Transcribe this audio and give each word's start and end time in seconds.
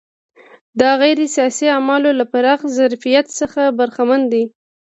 دا 0.79 0.89
غیر 1.01 1.19
سیاسي 1.35 1.65
اعمال 1.75 2.03
له 2.19 2.25
پراخ 2.33 2.59
ظرفیت 2.77 3.25
څخه 3.39 3.61
برخمن 3.79 4.21
دي. 4.31 4.43